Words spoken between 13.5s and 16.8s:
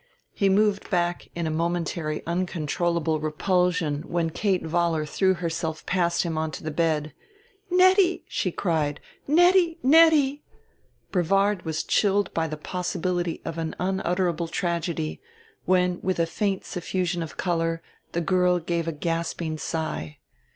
an unutterable tragedy, when with a faint